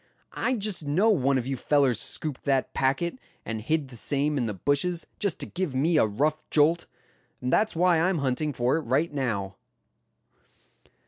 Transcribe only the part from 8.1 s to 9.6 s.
hunting for it right now."